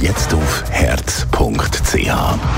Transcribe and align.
Jetzt 0.00 0.32
auf 0.32 0.64
herz.ch. 0.70 1.94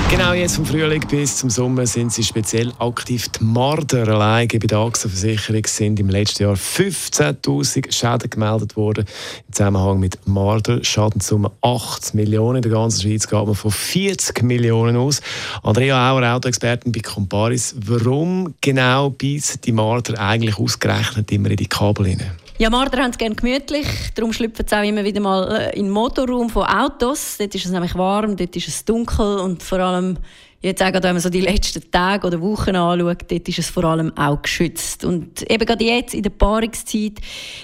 Genau 0.09 0.33
jetzt 0.33 0.55
vom 0.55 0.65
Frühling 0.65 1.05
bis 1.09 1.35
zum 1.35 1.49
Sommer 1.49 1.85
sind 1.85 2.13
sie 2.13 2.23
speziell 2.23 2.71
aktiv. 2.79 3.27
Die 3.27 3.43
Marder 3.43 4.07
allein 4.07 4.47
bei 4.47 4.59
der 4.59 4.77
AXA-Versicherung 4.77 5.65
sind 5.65 5.99
im 5.99 6.09
letzten 6.09 6.43
Jahr 6.43 6.53
15.000 6.53 7.91
Schäden 7.91 8.29
gemeldet 8.29 8.77
worden. 8.77 9.05
Im 9.47 9.53
Zusammenhang 9.53 9.99
mit 9.99 10.25
Marder 10.25 10.81
Schadenssumme 10.85 11.51
8 11.61 12.13
Millionen. 12.13 12.57
In 12.57 12.61
der 12.61 12.71
ganzen 12.71 13.01
Schweiz 13.01 13.27
geht 13.27 13.45
man 13.45 13.55
von 13.55 13.71
40 13.71 14.41
Millionen 14.43 14.95
aus. 14.95 15.19
Andrea 15.63 16.11
Auer, 16.11 16.35
Autoexpertin 16.35 16.93
bei 16.93 17.01
Comparis. 17.01 17.75
Warum 17.77 18.53
genau 18.61 19.09
beißen 19.09 19.59
die 19.59 19.73
Marder 19.73 20.17
eigentlich 20.17 20.57
ausgerechnet 20.57 21.29
immer 21.33 21.51
in 21.51 21.57
die 21.57 21.67
Kabel 21.67 22.07
hinein? 22.07 22.42
Ja, 22.59 22.69
Marder 22.69 23.01
haben 23.01 23.09
es 23.09 23.17
gerne 23.17 23.33
gemütlich, 23.33 23.87
darum 24.13 24.31
schlüpfen 24.31 24.67
sie 24.67 24.77
auch 24.77 24.83
immer 24.83 25.03
wieder 25.03 25.19
mal 25.21 25.51
äh, 25.55 25.77
in 25.77 25.85
den 25.85 25.91
Motorraum 25.91 26.51
von 26.51 26.67
Autos. 26.67 27.37
Dort 27.39 27.55
ist 27.55 27.65
es 27.65 27.71
nämlich 27.71 27.95
warm, 27.95 28.37
dort 28.37 28.55
ist 28.55 28.67
es 28.67 28.85
dunkel 28.85 29.39
und 29.39 29.63
vor 29.63 29.79
allem, 29.79 30.19
jetzt 30.61 30.83
auch 30.83 30.93
wenn 30.93 31.01
man 31.01 31.19
so 31.19 31.31
die 31.31 31.41
letzten 31.41 31.89
Tage 31.89 32.27
oder 32.27 32.39
Wochen 32.41 32.75
anschaut, 32.75 33.23
dort 33.27 33.49
ist 33.49 33.57
es 33.57 33.69
vor 33.71 33.85
allem 33.85 34.15
auch 34.15 34.39
geschützt. 34.39 35.03
Und 35.03 35.49
eben 35.49 35.65
gerade 35.65 35.83
jetzt 35.83 36.13
in 36.13 36.21
der 36.21 36.29
Paarungszeit 36.29 37.13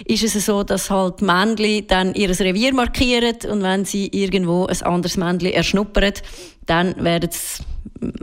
ist 0.06 0.24
es 0.24 0.44
so, 0.44 0.64
dass 0.64 0.90
halt 0.90 1.22
Männchen 1.22 1.86
dann 1.86 2.16
ihr 2.16 2.32
Revier 2.32 2.74
markieren 2.74 3.38
und 3.48 3.62
wenn 3.62 3.86
sie 3.86 4.08
irgendwo 4.08 4.66
ein 4.66 4.82
anderes 4.82 5.18
Männchen 5.18 5.54
erschnuppern, 5.54 6.14
dann 6.66 7.04
werden 7.04 7.30
sie 7.32 7.64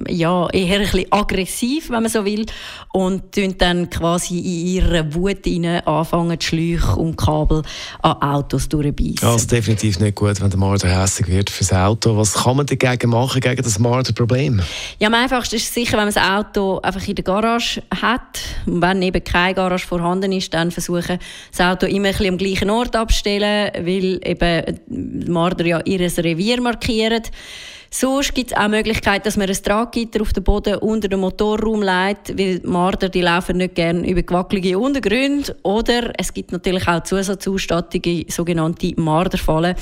ja, 0.08 0.48
eher 0.50 0.76
ein 0.76 0.82
bisschen 0.82 1.06
aggressiv, 1.10 1.90
wenn 1.90 2.02
man 2.02 2.10
so 2.10 2.24
will, 2.24 2.46
und 2.92 3.32
tun 3.32 3.54
dann 3.58 3.90
quasi 3.90 4.38
in 4.38 4.66
ihrer 4.66 5.14
Wut 5.14 5.44
hinein 5.44 5.86
anfangen, 5.86 6.38
die 6.38 6.44
Schläuche 6.44 6.96
und 6.96 7.16
Kabel 7.16 7.62
an 8.02 8.22
Autos 8.22 8.68
durchbeissen. 8.68 9.18
Ja, 9.22 9.34
ist 9.34 9.52
definitiv 9.52 10.00
nicht 10.00 10.14
gut, 10.14 10.40
wenn 10.40 10.50
der 10.50 10.58
Marder 10.58 10.88
hässlich 10.88 11.28
wird 11.28 11.50
fürs 11.50 11.72
Auto. 11.72 12.16
Was 12.16 12.34
kann 12.34 12.56
man 12.56 12.66
dagegen 12.66 13.10
machen, 13.10 13.40
gegen 13.40 13.62
das 13.62 13.78
Marder-Problem? 13.78 14.62
Ja, 14.98 15.08
am 15.08 15.14
einfachsten 15.14 15.56
ist 15.56 15.72
sicher, 15.72 15.98
wenn 15.98 16.06
man 16.06 16.14
das 16.14 16.22
Auto 16.22 16.78
einfach 16.80 17.06
in 17.06 17.14
der 17.14 17.24
Garage 17.24 17.82
hat. 18.00 18.40
Und 18.66 18.80
wenn 18.80 19.02
eben 19.02 19.22
keine 19.22 19.54
Garage 19.54 19.86
vorhanden 19.86 20.32
ist, 20.32 20.54
dann 20.54 20.70
versuchen, 20.70 21.18
das 21.50 21.60
Auto 21.60 21.86
immer 21.86 22.08
ein 22.08 22.12
bisschen 22.12 22.28
am 22.28 22.38
gleichen 22.38 22.70
Ort 22.70 22.96
abzustellen, 22.96 23.72
weil 23.84 24.20
eben 24.24 24.80
die 24.86 25.30
Marder 25.30 25.66
ja 25.66 25.80
ihr 25.84 26.00
Revier 26.00 26.60
markieren. 26.60 27.22
Sonst 27.90 28.34
gibt 28.34 28.52
es 28.52 28.56
auch 28.56 28.68
Möglichkeit, 28.68 29.24
dass 29.26 29.36
man 29.36 29.48
ein 29.48 29.54
Traggitter 29.54 30.20
auf 30.20 30.32
den 30.32 30.42
Boden 30.42 30.76
unter 30.76 31.08
den 31.08 31.20
Motorraum 31.20 31.82
legt, 31.82 32.36
weil 32.38 32.60
Marder 32.64 33.08
die 33.08 33.22
laufen 33.22 33.58
nicht 33.58 33.74
gerne 33.74 34.08
über 34.08 34.22
gewackelige 34.22 34.78
Untergründe. 34.78 35.56
Oder 35.62 36.12
es 36.18 36.32
gibt 36.32 36.52
natürlich 36.52 36.88
auch 36.88 37.02
Zusatzausstattungen, 37.02 38.24
sogenannte 38.28 38.92
Marderfallen. 39.00 39.76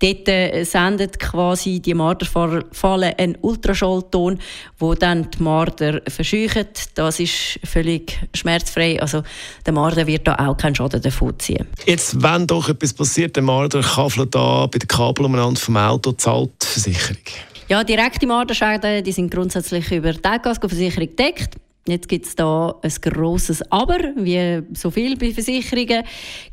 Dort 0.00 0.28
äh, 0.28 0.64
sendet 0.64 1.18
quasi 1.18 1.80
die 1.80 1.94
Marderfalle 1.94 3.18
einen 3.18 3.36
Ultraschallton, 3.40 4.38
wo 4.78 4.94
dann 4.94 5.30
die 5.30 5.42
Marder 5.42 6.00
verscheucht. 6.08 6.98
Das 6.98 7.20
ist 7.20 7.60
völlig 7.64 8.18
schmerzfrei. 8.34 9.00
Also 9.00 9.22
der 9.66 9.72
Marder 9.74 10.06
wird 10.06 10.26
da 10.26 10.36
auch 10.36 10.56
keinen 10.56 10.74
Schaden 10.74 11.02
davon 11.02 11.38
ziehen. 11.38 11.66
Jetzt, 11.84 12.22
wenn 12.22 12.46
doch 12.46 12.68
etwas 12.68 12.94
passiert, 12.94 13.36
der 13.36 13.42
Marder 13.42 13.82
kafelt 13.82 14.34
da 14.34 14.66
bei 14.66 14.78
den 14.78 14.88
Kabel 14.88 15.26
umeinander 15.26 15.60
vom 15.60 15.76
Auto, 15.76 16.12
zahlt 16.12 16.50
die 16.62 16.66
Versicherung? 16.66 17.22
Ja, 17.68 17.84
direkte 17.84 18.26
Marderschäden 18.26 19.04
die 19.04 19.12
sind 19.12 19.30
grundsätzlich 19.30 19.92
über 19.92 20.12
die 20.12 20.68
Versicherung 20.68 21.06
gedeckt. 21.06 21.56
Jetzt 21.88 22.08
gibt 22.08 22.26
es 22.26 22.36
da 22.36 22.74
ein 22.82 22.92
grosses 23.00 23.62
Aber, 23.72 23.98
wie 24.14 24.62
so 24.74 24.90
viel 24.90 25.16
bei 25.16 25.32
Versicherungen. 25.32 26.04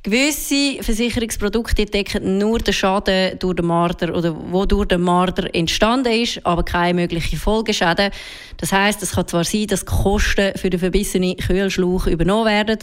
Gewisse 0.01 0.81
Versicherungsprodukte 0.81 1.85
decken 1.85 2.37
nur 2.37 2.59
den 2.59 2.73
Schaden 2.73 3.37
durch 3.37 3.57
den 3.57 3.65
Marder 3.65 4.15
oder 4.15 4.33
wo 4.51 4.65
durch 4.65 4.87
den 4.87 5.01
Marder 5.01 5.53
entstanden 5.53 6.13
ist, 6.13 6.45
aber 6.45 6.63
keine 6.63 7.01
möglichen 7.01 7.37
Folgeschäden. 7.37 8.11
Das 8.55 8.71
heißt, 8.71 9.03
es 9.03 9.11
kann 9.11 9.27
zwar 9.27 9.43
sein, 9.43 9.67
dass 9.67 9.81
die 9.81 9.87
Kosten 9.87 10.57
für 10.57 10.69
den 10.69 10.79
verbissenen 10.79 11.35
Kühlschlauch 11.35 12.07
übernommen 12.07 12.45
werden, 12.45 12.79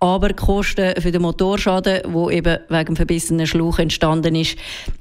aber 0.00 0.28
die 0.28 0.34
Kosten 0.34 1.00
für 1.00 1.10
den 1.10 1.22
Motorschaden, 1.22 2.02
wo 2.12 2.30
eben 2.30 2.58
wegen 2.68 2.84
dem 2.84 2.96
verbissenen 2.96 3.48
Schlauch 3.48 3.80
entstanden 3.80 4.36
ist, 4.36 4.56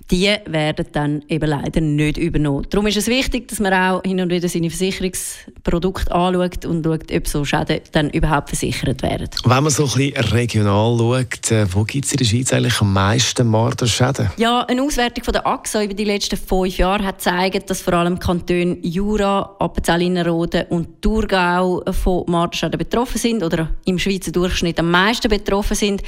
die 0.09 0.33
werden 0.45 0.87
dann 0.91 1.23
eben 1.27 1.47
leider 1.47 1.81
nicht 1.81 2.17
übernommen. 2.17 2.65
Darum 2.71 2.87
ist 2.87 2.97
es 2.97 3.07
wichtig, 3.07 3.47
dass 3.47 3.59
man 3.59 3.73
auch 3.73 4.01
hin 4.03 4.19
und 4.19 4.31
wieder 4.31 4.49
seine 4.49 4.71
Versicherungsprodukte 4.71 6.11
anschaut 6.11 6.65
und 6.65 6.86
schaut, 6.87 7.11
ob 7.11 7.27
so 7.27 7.45
Schäden 7.45 7.81
dann 7.91 8.09
überhaupt 8.09 8.49
versichert 8.49 9.01
werden. 9.03 9.29
Wenn 9.43 9.63
man 9.63 9.71
so 9.71 9.83
ein 9.83 9.91
bisschen 9.91 10.23
regional 10.31 10.97
schaut, 10.97 11.51
äh, 11.51 11.73
wo 11.73 11.83
gibt 11.83 12.05
es 12.05 12.11
in 12.11 12.17
der 12.17 12.25
Schweiz 12.25 12.53
eigentlich 12.53 12.81
am 12.81 12.93
meisten 12.93 13.47
Marderschäden? 13.47 14.29
Ja, 14.37 14.61
eine 14.61 14.81
Auswertung 14.81 15.23
von 15.23 15.33
der 15.33 15.45
AXA 15.45 15.83
über 15.83 15.93
die 15.93 16.05
letzten 16.05 16.37
fünf 16.37 16.77
Jahre 16.77 17.03
hat 17.03 17.17
gezeigt, 17.17 17.69
dass 17.69 17.81
vor 17.81 17.93
allem 17.93 18.19
Kantone 18.19 18.77
Jura, 18.81 19.55
Appenzell 19.59 20.01
Innerrhoden 20.01 20.65
und 20.69 21.01
Thurgau 21.01 21.83
von 21.91 22.23
Marderschäden 22.27 22.77
betroffen 22.77 23.17
sind 23.17 23.43
oder 23.43 23.69
im 23.85 23.99
Schweizer 23.99 24.31
Durchschnitt 24.31 24.79
am 24.79 24.91
meisten 24.91 25.29
betroffen 25.29 25.75
sind. 25.75 26.01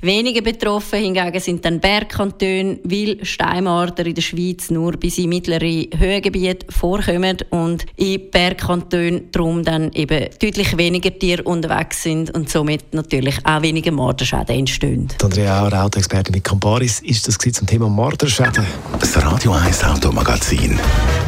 Weniger 0.00 0.42
betroffen 0.42 0.98
hingegen 0.98 1.40
sind 1.40 1.64
dann 1.64 1.80
Bergkantone, 1.80 2.78
weil 2.84 3.24
Steinmarder 3.24 4.06
in 4.06 4.14
der 4.14 4.22
Schweiz 4.22 4.70
nur 4.70 4.92
bis 4.92 5.18
in 5.18 5.28
mittlere 5.28 5.86
Höhengebiete 5.96 6.66
vorkommen 6.70 7.38
und 7.50 7.86
in 7.96 8.30
Bergkantonen 8.30 9.30
darum 9.32 9.62
dann 9.62 9.92
eben 9.92 10.25
deutlich 10.40 10.76
weniger 10.76 11.16
Tiere 11.16 11.42
unterwegs 11.42 12.02
sind 12.02 12.30
und 12.34 12.48
somit 12.50 12.94
natürlich 12.94 13.38
auch 13.44 13.62
weniger 13.62 13.92
Marderschäden 13.92 14.58
entstehen. 14.58 15.08
Andrea 15.22 15.62
Auer, 15.62 15.84
Autoexpertin 15.84 16.34
mit 16.34 16.44
Comparis, 16.44 17.00
ist 17.00 17.28
das 17.28 17.38
zum 17.38 17.66
Thema 17.66 17.88
Marderschäden? 17.88 18.66
Das 18.98 19.16
Radio 19.24 19.52
1 19.52 19.84
Automagazin, 19.84 20.78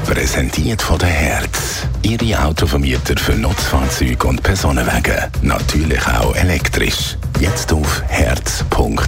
präsentiert 0.06 0.82
von 0.82 0.98
der 0.98 1.08
Herz. 1.08 1.86
Ihre 2.02 2.44
Autovermieter 2.44 3.16
für 3.16 3.34
Nutzfahrzeuge 3.34 4.26
und 4.26 4.42
Personenwagen, 4.42 5.30
natürlich 5.42 6.06
auch 6.06 6.34
elektrisch. 6.36 7.16
Jetzt 7.40 7.72
auf 7.72 8.02
herz.ch. 8.08 9.07